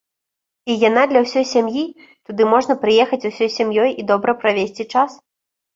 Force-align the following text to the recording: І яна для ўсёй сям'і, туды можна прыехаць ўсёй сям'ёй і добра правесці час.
І 0.73 0.77
яна 0.83 1.03
для 1.11 1.21
ўсёй 1.25 1.45
сям'і, 1.53 1.83
туды 2.31 2.43
можна 2.55 2.73
прыехаць 2.87 3.23
ўсёй 3.29 3.49
сям'ёй 3.61 3.89
і 3.99 4.11
добра 4.15 4.31
правесці 4.43 4.91
час. 4.93 5.11